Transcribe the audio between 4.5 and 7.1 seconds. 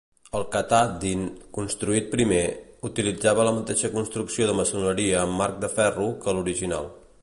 de maçoneria amb marc de ferro que l'original.